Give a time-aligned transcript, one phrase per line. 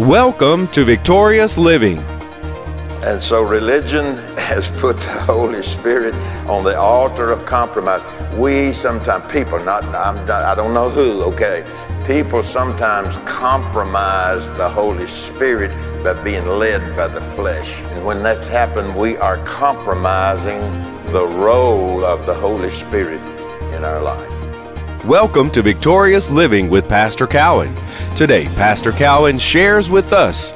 [0.00, 1.98] Welcome to Victorious Living.
[3.02, 6.14] And so religion has put the Holy Spirit
[6.46, 8.02] on the altar of compromise.
[8.34, 11.64] We sometimes, people, not, I'm, I don't know who, okay,
[12.06, 15.70] people sometimes compromise the Holy Spirit
[16.04, 17.80] by being led by the flesh.
[17.80, 20.60] And when that's happened, we are compromising
[21.10, 23.22] the role of the Holy Spirit
[23.74, 24.35] in our life.
[25.06, 27.72] Welcome to Victorious Living with Pastor Cowan.
[28.16, 30.52] Today, Pastor Cowan shares with us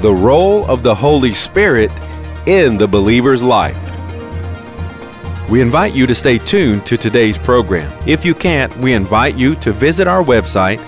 [0.00, 1.92] the role of the Holy Spirit
[2.46, 3.76] in the believer's life.
[5.50, 7.92] We invite you to stay tuned to today's program.
[8.06, 10.78] If you can't, we invite you to visit our website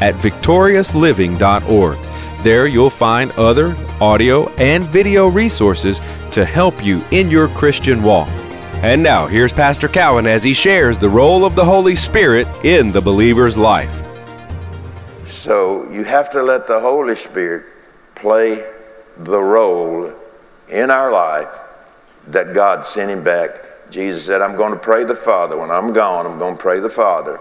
[0.00, 1.98] at victoriousliving.org.
[2.42, 6.00] There you'll find other audio and video resources
[6.30, 8.30] to help you in your Christian walk.
[8.82, 12.88] And now, here's Pastor Cowan as he shares the role of the Holy Spirit in
[12.88, 14.04] the believer's life.
[15.24, 17.66] So, you have to let the Holy Spirit
[18.16, 18.68] play
[19.18, 20.12] the role
[20.68, 21.56] in our life
[22.26, 23.64] that God sent him back.
[23.92, 25.56] Jesus said, I'm going to pray the Father.
[25.56, 27.38] When I'm gone, I'm going to pray the Father.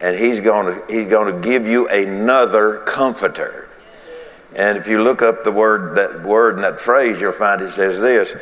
[0.00, 3.68] And he's going to, he's going to give you another comforter.
[4.56, 7.70] And if you look up the word, that word and that phrase, you'll find it
[7.70, 8.34] says this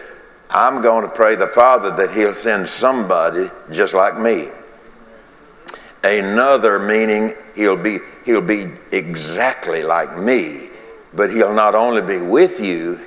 [0.51, 4.49] I'm going to pray the Father that He'll send somebody just like me.
[6.03, 10.69] Another meaning He'll be, he'll be exactly like me,
[11.13, 13.01] but He'll not only be with you,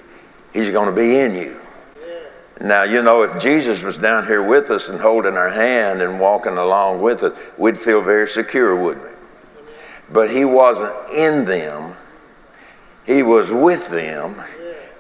[0.54, 1.58] He's going to be in you.
[2.60, 6.20] Now, you know, if Jesus was down here with us and holding our hand and
[6.20, 9.72] walking along with us, we'd feel very secure, wouldn't we?
[10.12, 11.96] But He wasn't in them,
[13.08, 14.36] He was with them,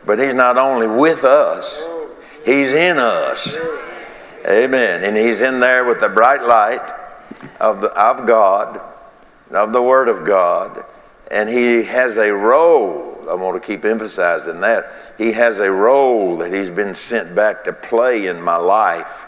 [0.08, 2.01] but He's not only with us, oh,
[2.46, 3.58] He's in us.
[4.48, 5.04] Amen.
[5.04, 6.92] And He's in there with the bright light
[7.60, 8.82] of, the, of God,
[9.52, 10.84] of the Word of God,
[11.30, 13.10] and He has a role.
[13.30, 14.92] I want to keep emphasizing that.
[15.18, 19.28] He has a role that He's been sent back to play in my life.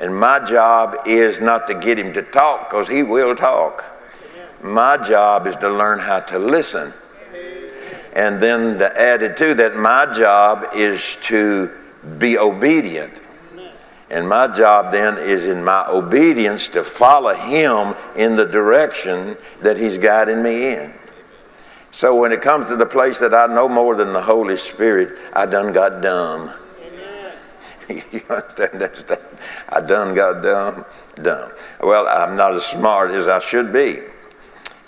[0.00, 3.84] And my job is not to get Him to talk, because He will talk.
[4.62, 6.92] My job is to learn how to listen.
[8.14, 11.70] And then to add it to that, my job is to
[12.18, 13.20] be obedient.
[14.08, 19.76] And my job then is in my obedience to follow him in the direction that
[19.76, 20.92] he's guiding me in.
[21.90, 25.18] So when it comes to the place that I know more than the Holy Spirit,
[25.32, 26.52] I done got dumb.
[27.88, 29.18] you understand?
[29.70, 30.84] I done got dumb,
[31.22, 31.52] dumb.
[31.80, 34.00] Well, I'm not as smart as I should be.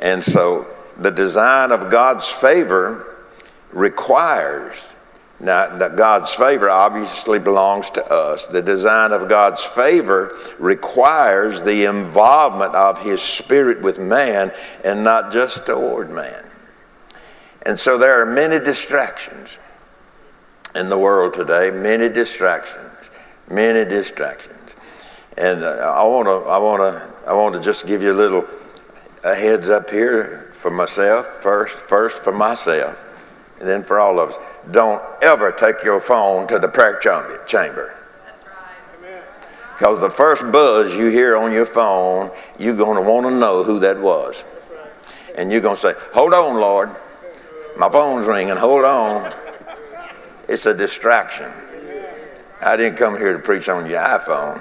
[0.01, 0.67] And so
[0.99, 3.17] the design of God's favor
[3.73, 4.75] requires
[5.41, 8.47] now, that God's favor obviously belongs to us.
[8.47, 14.53] The design of God's favor requires the involvement of His Spirit with man
[14.85, 16.45] and not just toward man.
[17.63, 19.59] And so there are many distractions
[20.75, 23.09] in the world today, many distractions,
[23.49, 24.57] many distractions.
[25.37, 28.15] And uh, I want to, I want to, I want to just give you a
[28.15, 28.45] little
[29.23, 32.97] a heads up here for myself first, first for myself
[33.61, 34.37] and then for all of us.
[34.71, 36.99] Don't ever take your phone to the prayer
[37.47, 37.95] chamber.
[39.75, 43.63] Because the first buzz you hear on your phone, you're going to want to know
[43.63, 44.43] who that was.
[45.37, 46.91] And you're going to say, Hold on, Lord.
[47.77, 48.57] My phone's ringing.
[48.57, 49.33] Hold on.
[50.49, 51.51] It's a distraction.
[52.61, 54.61] I didn't come here to preach on your iPhone.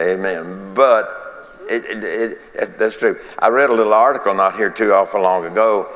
[0.00, 0.72] Amen.
[0.72, 1.24] But
[1.68, 3.20] it, it, it, that's true.
[3.38, 5.90] I read a little article not here too awful long ago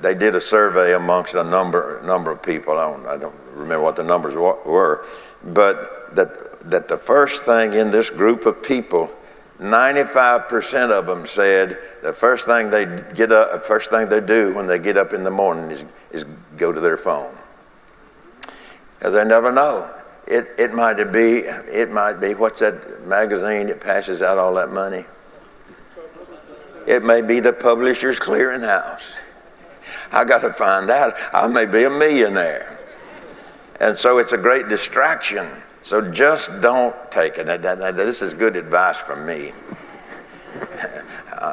[0.00, 2.78] they did a survey amongst a number number of people.
[2.78, 5.04] I don't, I don't remember what the numbers were,
[5.44, 9.10] but that that the first thing in this group of people,
[9.60, 12.84] 95% of them said the first thing they
[13.14, 16.24] get up, first thing they do when they get up in the morning is is
[16.56, 17.34] go to their phone.
[18.98, 19.90] Because they never know.
[20.26, 24.70] It it might be it might be what's that magazine that passes out all that
[24.70, 25.04] money.
[26.86, 29.18] It may be the publisher's clearinghouse.
[30.12, 31.14] I got to find out.
[31.32, 32.78] I may be a millionaire.
[33.80, 35.48] And so it's a great distraction.
[35.82, 37.46] So just don't take it.
[37.46, 39.52] This is good advice from me.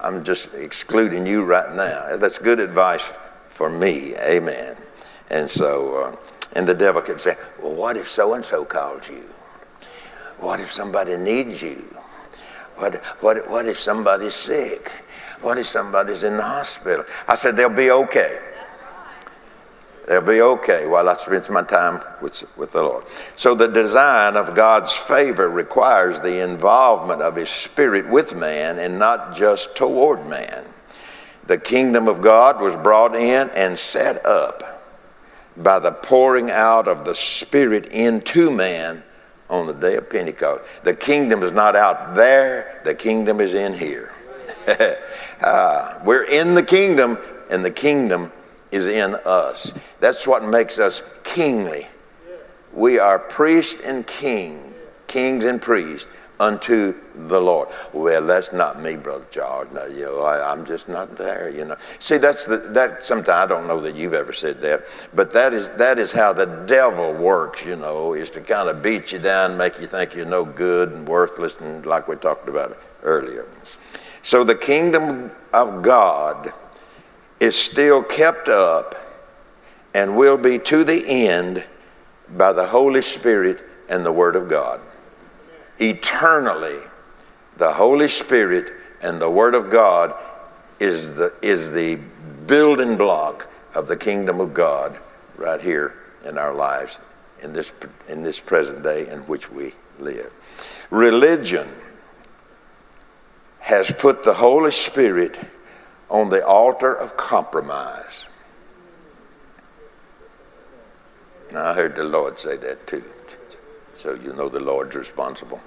[0.00, 2.16] I'm just excluding you right now.
[2.16, 3.12] That's good advice
[3.48, 4.14] for me.
[4.16, 4.76] Amen.
[5.30, 6.16] And so, uh,
[6.54, 9.24] and the devil kept saying, well, what if so and so called you?
[10.38, 11.96] What if somebody needs you?
[12.76, 14.90] What, what, what if somebody's sick?
[15.42, 17.04] What if somebody's in the hospital?
[17.28, 18.38] I said, they'll be okay.
[20.06, 23.04] They'll be okay while I spend my time with, with the Lord.
[23.36, 28.98] So, the design of God's favor requires the involvement of His Spirit with man and
[28.98, 30.64] not just toward man.
[31.46, 34.84] The kingdom of God was brought in and set up
[35.56, 39.02] by the pouring out of the Spirit into man
[39.50, 40.64] on the day of Pentecost.
[40.82, 44.12] The kingdom is not out there, the kingdom is in here.
[45.40, 47.18] uh, we're in the kingdom,
[47.50, 48.32] and the kingdom
[48.70, 49.72] is in us.
[50.00, 51.86] That's what makes us kingly.
[52.72, 54.74] We are priest and king,
[55.06, 56.10] kings and priests
[56.40, 56.94] unto
[57.28, 57.68] the Lord.
[57.92, 59.68] Well, that's not me, Brother Charles.
[59.72, 61.50] No, you know, I, am just not there.
[61.50, 61.76] You know.
[61.98, 63.04] See, that's the that.
[63.04, 64.84] Sometimes I don't know that you've ever said that,
[65.14, 67.64] but that is that is how the devil works.
[67.64, 70.92] You know, is to kind of beat you down, make you think you're no good
[70.92, 73.46] and worthless, and like we talked about earlier.
[74.22, 76.52] So the kingdom of God
[77.40, 78.94] is still kept up
[79.94, 81.64] and will be to the end
[82.36, 84.80] by the Holy Spirit and the Word of God
[85.82, 86.78] eternally,
[87.56, 88.72] the Holy Spirit
[89.02, 90.14] and the Word of God
[90.78, 91.98] is the, is the
[92.46, 94.96] building block of the kingdom of God
[95.36, 97.00] right here in our lives
[97.42, 97.72] in this,
[98.08, 100.32] in this present day in which we live.
[100.90, 101.68] Religion
[103.62, 105.38] has put the Holy Spirit
[106.10, 108.26] on the altar of compromise.
[111.52, 113.04] Now, I heard the Lord say that too.
[113.94, 115.60] So you know the Lord's responsible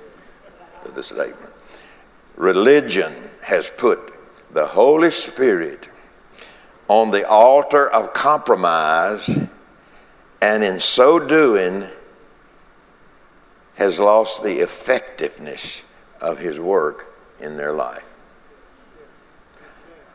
[0.83, 1.53] for the statement.
[2.35, 4.13] Religion has put
[4.53, 5.87] the Holy Spirit
[6.89, 9.25] on the altar of compromise,
[10.41, 11.85] and in so doing,
[13.75, 15.83] has lost the effectiveness
[16.19, 18.15] of his work in their life.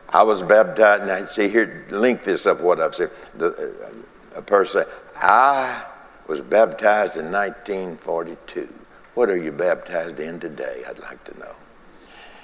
[0.09, 3.11] I was baptized, and I see here, link this up what I've said.
[3.37, 4.85] The, uh, a person,
[5.15, 5.85] I
[6.27, 8.73] was baptized in 1942.
[9.13, 10.83] What are you baptized in today?
[10.87, 11.55] I'd like to know.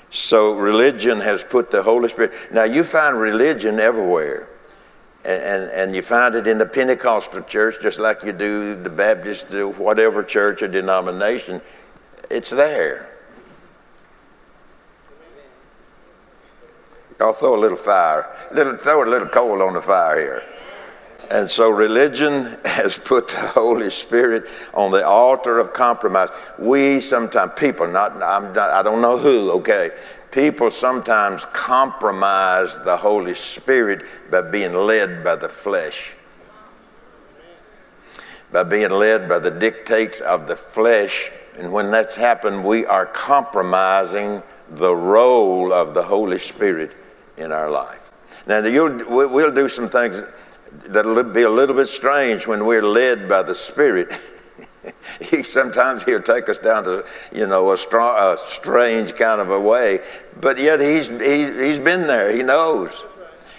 [0.10, 2.34] So religion has put the Holy Spirit.
[2.52, 4.50] Now you find religion everywhere.
[5.26, 8.90] And, and, and, you find it in the Pentecostal church, just like you do the
[8.90, 9.48] Baptist,
[9.78, 11.60] whatever church or denomination.
[12.30, 13.17] It's there.
[17.20, 20.44] I'll throw a little fire, little, throw a little coal on the fire here.
[21.32, 26.30] And so religion has put the Holy Spirit on the altar of compromise.
[26.60, 29.92] We sometimes, people, not, not I don't know who, okay,
[30.32, 36.14] people sometimes compromise the Holy Spirit by being led by the flesh.
[38.52, 41.32] By being led by the dictates of the flesh.
[41.58, 46.96] And when that's happened, we are compromising the role of the Holy Spirit
[47.38, 48.12] in our life.
[48.48, 50.24] Now, we'll do some things
[50.86, 54.14] that'll be a little bit strange when we're led by the Spirit.
[55.22, 59.60] he sometimes he'll take us down to you know a, a strange kind of a
[59.60, 60.00] way,
[60.40, 62.36] but yet he's he, he's been there.
[62.36, 63.04] He knows.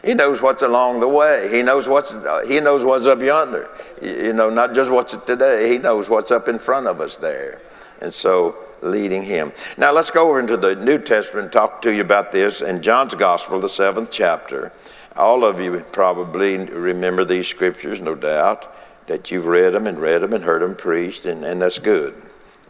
[0.05, 1.49] He knows what's along the way.
[1.53, 2.17] He knows what's
[2.47, 3.69] he knows what's up yonder.
[4.01, 5.71] You know, not just what's today.
[5.71, 7.61] He knows what's up in front of us there,
[8.01, 9.53] and so leading him.
[9.77, 12.83] Now let's go over into the New Testament and talk to you about this in
[12.83, 14.73] John's Gospel, the seventh chapter.
[15.17, 18.73] All of you probably remember these scriptures, no doubt,
[19.07, 22.15] that you've read them and read them and heard them preached, and, and that's good.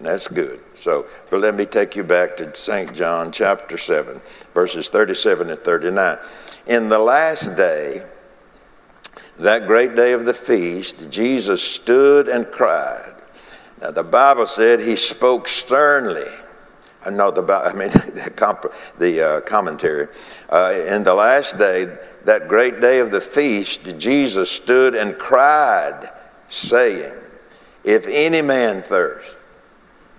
[0.00, 0.60] That's good.
[0.76, 2.94] So, but let me take you back to St.
[2.94, 4.20] John chapter 7,
[4.54, 6.18] verses 37 and 39.
[6.68, 8.04] In the last day,
[9.38, 13.14] that great day of the feast, Jesus stood and cried.
[13.80, 16.26] Now, the Bible said he spoke sternly.
[17.10, 18.66] Know the, I mean, the, comp,
[18.98, 20.08] the uh, commentary.
[20.50, 26.10] Uh, in the last day, that great day of the feast, Jesus stood and cried,
[26.48, 27.14] saying,
[27.84, 29.38] If any man thirst,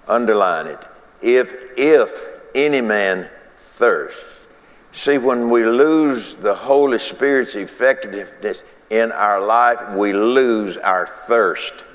[0.08, 0.84] underline it,
[1.22, 2.26] if, if
[2.56, 4.26] any man thirst.
[4.92, 11.86] See, when we lose the Holy Spirit's effectiveness in our life, we lose our thirst.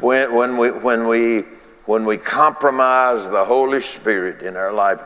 [0.00, 1.40] When, when, we, when, we,
[1.86, 5.02] when we compromise the Holy Spirit in our life,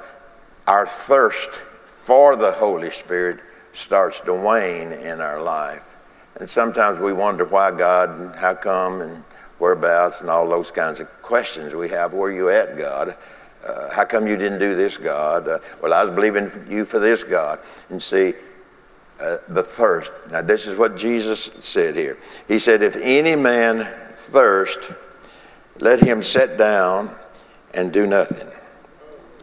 [0.66, 1.50] our thirst
[1.84, 3.40] for the Holy Spirit
[3.72, 5.96] starts to wane in our life.
[6.36, 9.24] And sometimes we wonder why God and how come and
[9.58, 12.12] whereabouts and all those kinds of questions we have.
[12.12, 13.16] Where are you at, God?
[13.64, 15.48] Uh, how come you didn't do this, God?
[15.48, 17.60] Uh, well, I was believing you for this, God.
[17.88, 18.34] And see,
[19.20, 20.10] uh, the thirst.
[20.30, 22.18] Now, this is what Jesus said here.
[22.48, 23.86] He said, If any man
[24.22, 24.92] thirst,
[25.78, 27.14] let him sit down
[27.74, 28.48] and do nothing.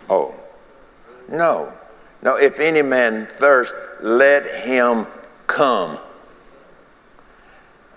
[0.10, 0.36] Oh,
[1.28, 1.74] no.
[2.22, 5.08] No, if any man thirst, let him
[5.48, 5.98] come.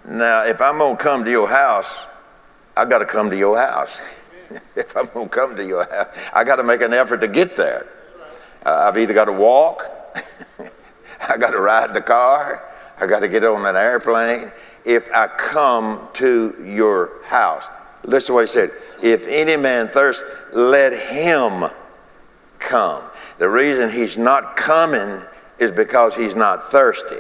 [0.05, 2.05] Now, if I'm going to come to your house,
[2.77, 4.01] I got to come to your house.
[4.77, 7.29] if I'm going to come to your house, I got to make an effort to
[7.29, 7.87] get there.
[8.65, 9.83] Uh, I've either got to walk,
[11.29, 12.65] I got to ride the car,
[12.99, 14.53] I got to get on an airplane.
[14.85, 17.69] If I come to your house,
[18.05, 18.73] listen to what he said.
[19.03, 21.71] If any man thirst, let him
[22.59, 23.03] come.
[23.39, 25.23] The reason he's not coming
[25.59, 27.17] is because he's not thirsty.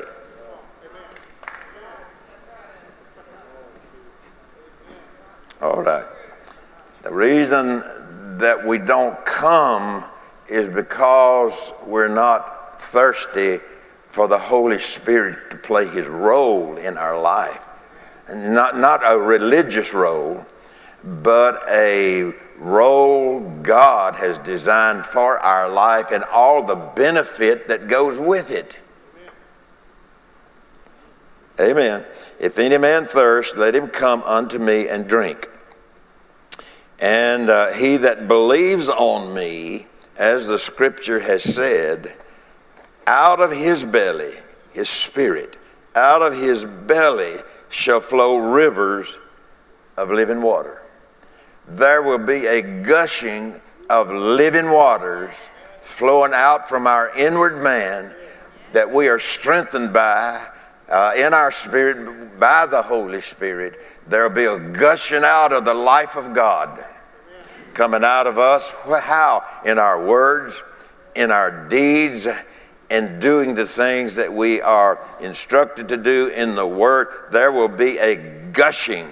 [5.60, 6.04] All right.
[7.02, 7.84] The reason
[8.38, 10.04] that we don't come
[10.48, 13.60] is because we're not thirsty
[14.12, 17.70] for the Holy Spirit to play his role in our life.
[18.30, 20.44] Not, not a religious role,
[21.02, 28.20] but a role God has designed for our life and all the benefit that goes
[28.20, 28.76] with it.
[31.58, 32.04] Amen.
[32.38, 35.48] If any man thirst, let him come unto me and drink.
[36.98, 39.86] And uh, he that believes on me,
[40.18, 42.12] as the scripture has said,
[43.06, 44.32] out of his belly,
[44.72, 45.56] his spirit,
[45.94, 47.34] out of his belly
[47.68, 49.18] shall flow rivers
[49.96, 50.82] of living water.
[51.68, 55.34] There will be a gushing of living waters
[55.80, 58.14] flowing out from our inward man
[58.72, 60.48] that we are strengthened by
[60.88, 63.78] uh, in our spirit by the Holy Spirit.
[64.06, 66.84] There will be a gushing out of the life of God
[67.74, 68.70] coming out of us.
[68.86, 69.44] How?
[69.64, 70.62] In our words,
[71.14, 72.26] in our deeds,
[72.92, 77.66] and doing the things that we are instructed to do in the Word, there will
[77.66, 78.16] be a
[78.52, 79.08] gushing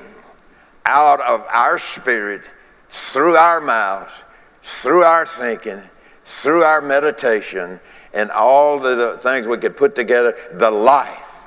[0.84, 2.50] out of our spirit
[2.90, 4.22] through our mouths,
[4.62, 5.80] through our thinking,
[6.24, 7.80] through our meditation,
[8.12, 11.46] and all the, the things we could put together, the life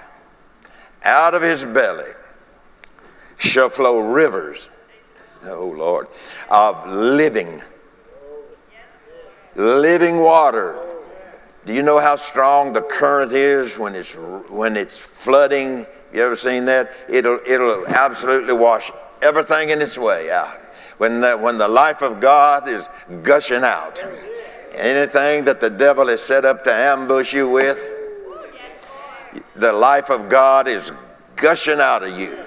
[1.03, 2.13] out of his belly
[3.37, 4.71] shall flow rivers,
[5.45, 6.07] oh Lord,
[6.49, 7.61] of living,
[9.55, 10.82] living water
[11.65, 15.86] do you know how strong the current is when it's, when it's flooding?
[16.13, 16.91] You ever seen that?
[17.08, 18.91] It'll, it'll absolutely wash
[19.22, 20.60] everything in its way out.
[20.98, 22.89] When the, when the life of God is
[23.24, 24.00] gushing out,
[24.75, 27.79] anything that the devil has set up to ambush you with,
[29.55, 30.91] the life of God is
[31.38, 32.46] gushing out of you.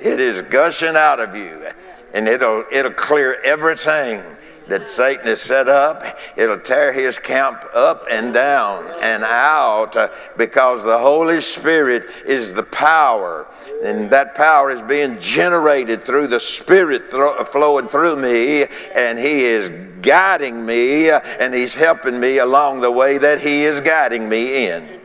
[0.00, 1.66] It is gushing out of you,
[2.14, 4.22] and it'll, it'll clear everything
[4.68, 6.02] that Satan has set up,
[6.36, 12.52] it'll tear his camp up and down and out uh, because the Holy Spirit is
[12.52, 13.46] the power.
[13.84, 17.04] And that power is being generated through the Spirit
[17.48, 19.70] flowing through me, and He is
[20.02, 24.68] guiding me, uh, and He's helping me along the way that He is guiding me
[24.68, 25.00] in.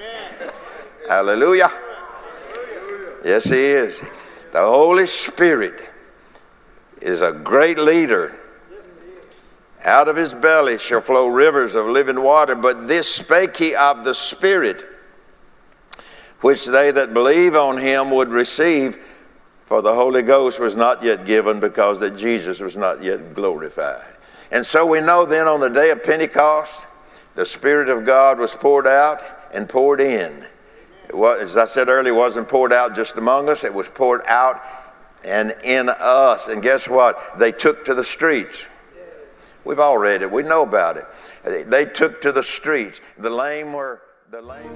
[1.08, 1.72] Hallelujah.
[3.24, 4.00] Yes, He is.
[4.52, 5.82] The Holy Spirit
[7.02, 8.41] is a great leader
[9.84, 12.56] out of his belly shall flow rivers of living water.
[12.56, 14.84] But this spake he of the Spirit,
[16.42, 18.98] which they that believe on him would receive,
[19.66, 24.06] for the Holy Ghost was not yet given because that Jesus was not yet glorified.
[24.52, 26.82] And so we know then on the day of Pentecost,
[27.36, 29.22] the Spirit of God was poured out
[29.54, 30.46] and poured in.
[31.14, 34.26] Was, as I said earlier, it wasn't poured out just among us, it was poured
[34.28, 34.62] out
[35.24, 36.48] and in us.
[36.48, 37.38] And guess what?
[37.38, 38.66] They took to the streets.
[39.64, 40.32] We've all read it.
[40.32, 41.06] We know about it.
[41.70, 43.02] They took to the streets.
[43.18, 44.72] The lame were the lame.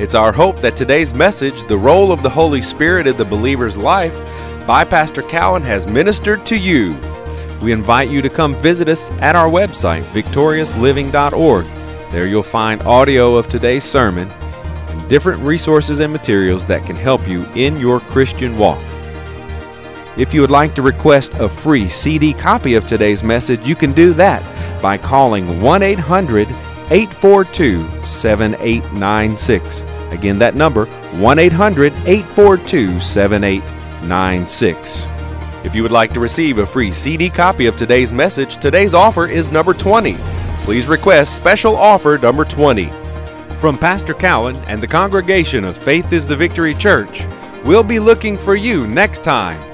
[0.00, 3.76] It's our hope that today's message, the role of the Holy Spirit in the believer's
[3.76, 4.14] life,
[4.66, 6.98] by Pastor Cowan has ministered to you.
[7.62, 11.66] We invite you to come visit us at our website, victoriousliving.org.
[12.10, 17.26] There you'll find audio of today's sermon and different resources and materials that can help
[17.26, 18.82] you in your Christian walk.
[20.16, 23.92] If you would like to request a free CD copy of today's message, you can
[23.92, 24.40] do that
[24.80, 26.46] by calling 1 800
[26.90, 29.80] 842 7896.
[30.12, 35.04] Again, that number 1 800 842 7896.
[35.64, 39.26] If you would like to receive a free CD copy of today's message, today's offer
[39.26, 40.14] is number 20.
[40.62, 42.88] Please request special offer number 20.
[43.58, 47.24] From Pastor Cowan and the congregation of Faith is the Victory Church,
[47.64, 49.73] we'll be looking for you next time